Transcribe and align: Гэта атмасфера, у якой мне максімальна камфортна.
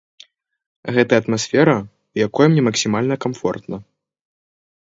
Гэта 0.95 1.13
атмасфера, 1.21 1.75
у 2.15 2.21
якой 2.27 2.45
мне 2.55 2.61
максімальна 2.69 3.15
камфортна. 3.27 3.77